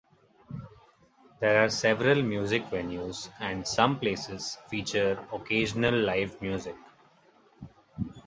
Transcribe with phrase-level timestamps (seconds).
[1.41, 6.75] There are several music venues and some places feature occasional live music.